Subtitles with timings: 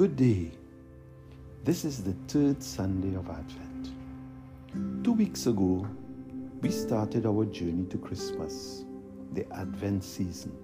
[0.00, 0.50] Good day.
[1.62, 5.04] This is the third Sunday of Advent.
[5.04, 5.86] Two weeks ago,
[6.62, 8.86] we started our journey to Christmas,
[9.34, 10.56] the Advent season,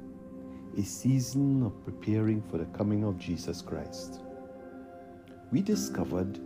[0.78, 4.22] a season of preparing for the coming of Jesus Christ.
[5.52, 6.40] We discovered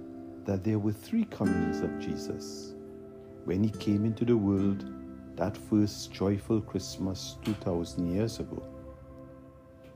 [0.44, 2.74] that there were three comings of Jesus.
[3.44, 4.84] When he came into the world,
[5.36, 8.60] that first joyful Christmas 2000 years ago,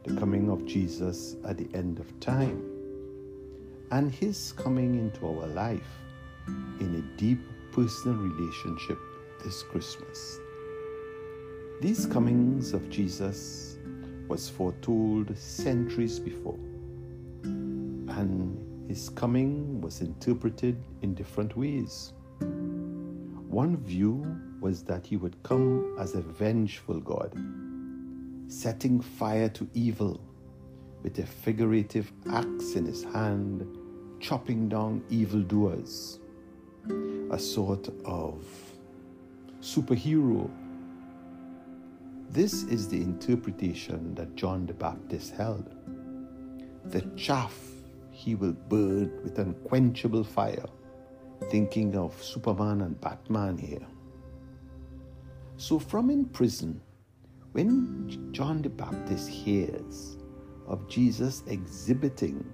[0.04, 2.70] the coming of Jesus at the end of time
[3.90, 5.98] and His coming into our life
[6.80, 7.40] in a deep
[7.72, 8.98] personal relationship
[9.42, 10.38] this Christmas.
[11.80, 13.78] These comings of Jesus
[14.28, 16.58] was foretold centuries before,
[17.42, 22.12] and his coming was interpreted in different ways.
[22.40, 24.24] One view
[24.60, 27.32] was that he would come as a vengeful God,
[28.48, 30.20] setting fire to evil
[31.04, 33.64] with a figurative axe in his hand
[34.20, 36.18] chopping down evildoers,
[37.30, 38.42] a sort of
[39.60, 40.50] superhero.
[42.30, 45.70] This is the interpretation that John the Baptist held.
[46.86, 47.56] The chaff
[48.10, 50.66] he will burn with unquenchable fire,
[51.50, 53.86] thinking of Superman and Batman here.
[55.58, 56.80] So, from in prison,
[57.52, 60.16] when John the Baptist hears
[60.66, 62.44] of Jesus exhibiting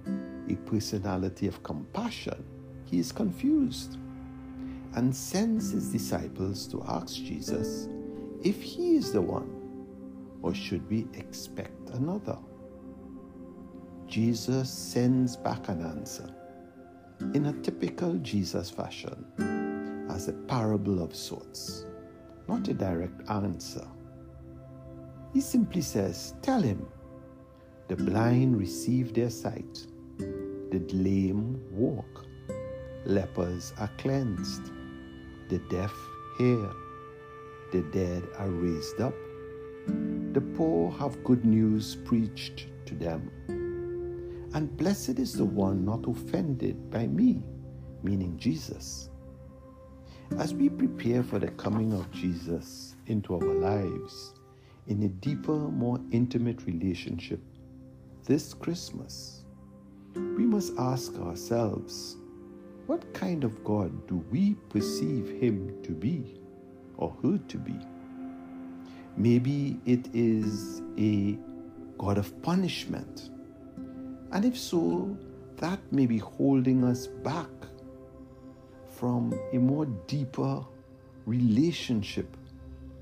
[0.49, 2.43] a personality of compassion,
[2.85, 3.97] he is confused
[4.95, 7.87] and sends his disciples to ask Jesus
[8.43, 9.49] if he is the one
[10.41, 12.37] or should we expect another.
[14.07, 16.29] Jesus sends back an answer
[17.33, 19.25] in a typical Jesus fashion
[20.09, 21.85] as a parable of sorts,
[22.49, 23.87] not a direct answer.
[25.33, 26.85] He simply says, Tell him,
[27.91, 29.85] the blind receive their sight.
[30.17, 32.25] The lame walk,
[33.03, 34.71] lepers are cleansed,
[35.49, 35.93] the deaf
[36.37, 36.69] hear,
[37.73, 39.13] the dead are raised up,
[40.31, 43.29] the poor have good news preached to them.
[44.53, 47.43] And blessed is the one not offended by me,
[48.03, 49.09] meaning Jesus.
[50.37, 54.33] As we prepare for the coming of Jesus into our lives
[54.87, 57.41] in a deeper, more intimate relationship
[58.25, 59.43] this Christmas,
[60.15, 62.17] we must ask ourselves
[62.87, 66.41] what kind of God do we perceive him to be
[66.97, 67.75] or her to be?
[69.15, 71.37] Maybe it is a
[71.97, 73.29] God of punishment.
[74.31, 75.17] And if so,
[75.57, 77.49] that may be holding us back
[78.89, 80.65] from a more deeper
[81.25, 82.35] relationship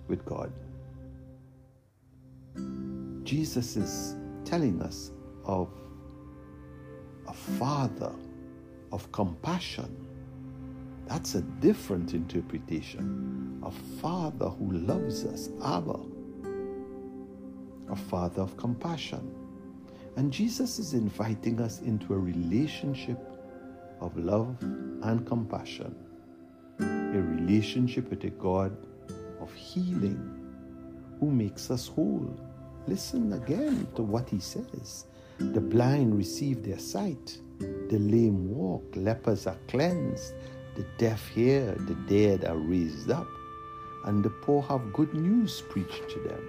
[0.08, 0.52] with God.
[3.24, 4.19] Jesus is
[4.50, 5.12] telling us
[5.46, 5.70] of
[7.28, 8.12] a father
[8.92, 9.96] of compassion.
[11.06, 13.62] That's a different interpretation.
[13.64, 13.70] A
[14.02, 16.00] father who loves us, Abba.
[17.90, 19.36] A father of compassion.
[20.16, 23.20] And Jesus is inviting us into a relationship
[24.02, 25.96] of love and compassion.
[26.80, 28.76] A relationship with a God
[29.40, 30.20] of healing
[31.20, 32.36] who makes us whole.
[32.88, 35.06] Listen again to what he says.
[35.38, 40.34] The blind receive their sight, the lame walk, lepers are cleansed,
[40.76, 43.28] the deaf hear, the dead are raised up,
[44.06, 46.44] and the poor have good news preached to them.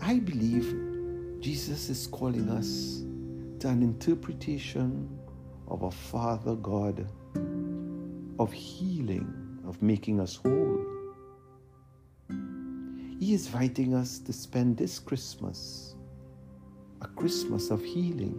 [0.00, 0.74] I believe
[1.40, 3.02] Jesus is calling us
[3.60, 5.08] to an interpretation
[5.68, 7.08] of a Father God
[8.38, 9.32] of healing,
[9.66, 11.01] of making us whole.
[13.22, 15.94] He is inviting us to spend this Christmas
[17.02, 18.36] a Christmas of healing,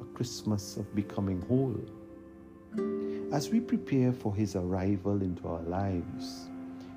[0.00, 1.78] a Christmas of becoming whole.
[3.30, 6.48] As we prepare for His arrival into our lives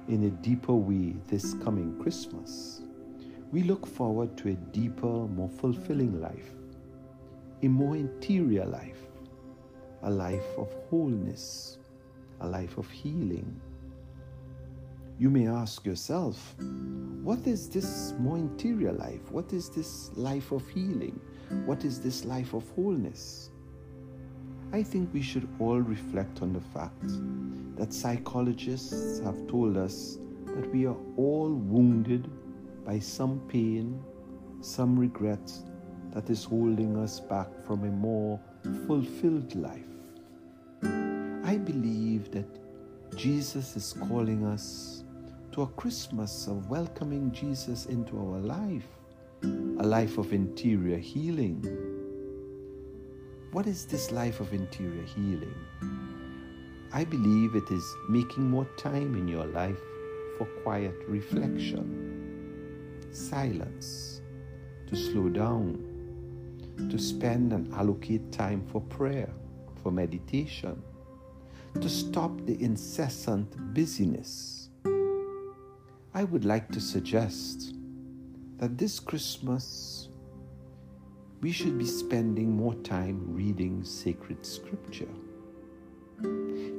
[0.08, 2.84] in a deeper way this coming Christmas,
[3.52, 6.52] we look forward to a deeper, more fulfilling life,
[7.64, 9.10] a more interior life,
[10.04, 11.80] a life of wholeness,
[12.40, 13.60] a life of healing
[15.20, 16.56] you may ask yourself,
[17.24, 19.30] what is this more interior life?
[19.32, 21.20] What is this life of healing?
[21.66, 23.50] What is this life of wholeness?
[24.72, 27.12] I think we should all reflect on the fact
[27.76, 32.30] that psychologists have told us that we are all wounded
[32.86, 34.02] by some pain,
[34.62, 35.52] some regret
[36.14, 38.40] that is holding us back from a more
[38.88, 39.84] fulfilled life.
[41.44, 42.48] I believe that
[43.18, 45.04] Jesus is calling us
[45.60, 48.88] to a Christmas of welcoming Jesus into our life
[49.44, 51.62] a life of interior healing.
[53.52, 55.56] What is this life of interior healing?
[56.94, 59.82] I believe it is making more time in your life
[60.38, 61.86] for quiet reflection,
[63.12, 64.22] silence,
[64.88, 65.84] to slow down,
[66.90, 69.34] to spend and allocate time for prayer,
[69.84, 70.82] for meditation,
[71.82, 74.59] to stop the incessant busyness.
[76.20, 77.76] I would like to suggest
[78.58, 80.10] that this Christmas
[81.40, 85.14] we should be spending more time reading sacred scripture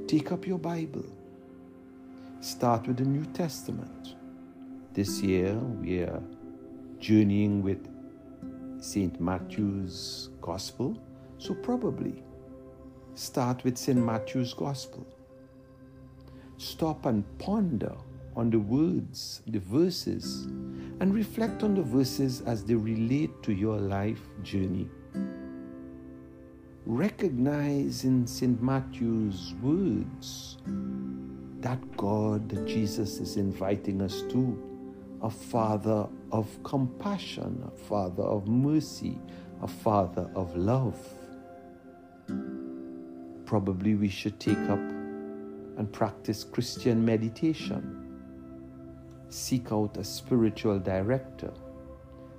[0.06, 1.06] Take up your Bible.
[2.40, 4.14] Start with the New Testament.
[4.92, 6.22] This year we are
[6.98, 7.88] journeying with
[8.78, 9.19] St.
[9.19, 11.02] Matthew's Gospel,
[11.38, 12.22] so probably
[13.14, 13.98] start with St.
[13.98, 15.06] Matthew's Gospel.
[16.58, 17.96] Stop and ponder
[18.36, 20.44] on the words, the verses,
[21.00, 24.88] and reflect on the verses as they relate to your life journey
[26.90, 28.60] recognize in St.
[28.60, 30.56] Matthew's words
[31.60, 34.58] that God that Jesus is inviting us to,
[35.22, 39.18] a Father of compassion, a Father of mercy,
[39.62, 40.98] a Father of love.
[43.44, 48.09] Probably we should take up and practice Christian meditation.
[49.30, 51.52] Seek out a spiritual director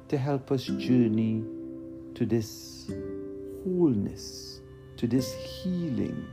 [0.09, 1.41] to help us journey
[2.15, 2.91] to this
[3.63, 4.59] wholeness,
[4.97, 6.27] to this healing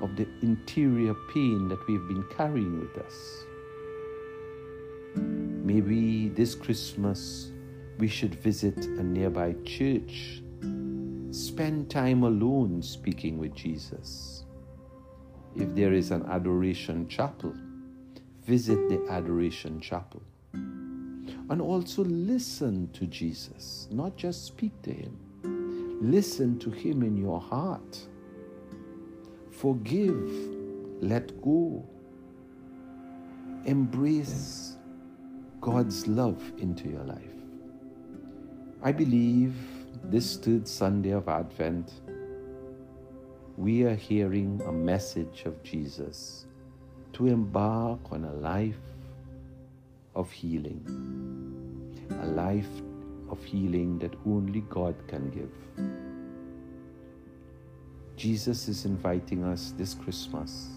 [0.00, 3.44] of the interior pain that we've been carrying with us.
[5.16, 7.50] Maybe this Christmas
[7.98, 10.42] we should visit a nearby church,
[11.32, 14.44] spend time alone speaking with Jesus.
[15.56, 17.52] If there is an adoration chapel,
[18.50, 20.22] visit the adoration chapel.
[20.52, 25.16] And also listen to Jesus, not just speak to him.
[26.00, 27.98] Listen to Him in your heart.
[29.50, 30.30] Forgive.
[31.00, 31.86] Let go.
[33.66, 34.76] Embrace
[35.60, 37.36] God's love into your life.
[38.82, 39.54] I believe
[40.04, 41.92] this third Sunday of Advent,
[43.58, 46.46] we are hearing a message of Jesus
[47.20, 48.80] to embark on a life
[50.14, 50.80] of healing,
[52.22, 52.80] a life
[53.28, 55.52] of healing that only God can give.
[58.16, 60.68] Jesus is inviting us this Christmas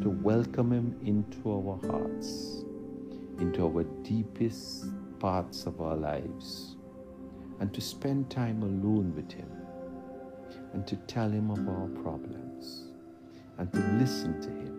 [0.00, 2.64] to welcome Him into our hearts,
[3.38, 4.86] into our deepest
[5.18, 6.76] parts of our lives,
[7.60, 9.50] and to spend time alone with Him,
[10.72, 12.84] and to tell Him of our problems,
[13.58, 14.73] and to listen to Him,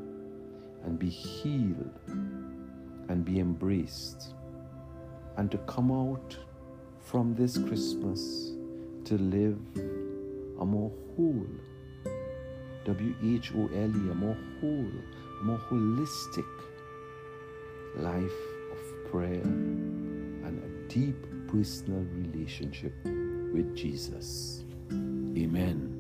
[0.86, 2.00] and be healed,
[3.10, 4.34] and be embraced,
[5.38, 6.38] and to come out
[7.00, 8.52] from this Christmas
[9.06, 9.60] to live
[10.60, 11.48] a more whole,
[12.86, 14.92] W H O L E, a more whole,
[15.44, 16.46] more holistic
[17.98, 18.40] life
[18.72, 21.16] of prayer and a deep
[21.48, 22.94] personal relationship
[23.54, 24.64] with Jesus.
[24.92, 25.95] Amen.